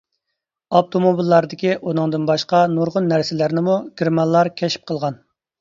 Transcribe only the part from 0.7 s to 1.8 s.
ئاپتوموبىللاردىكى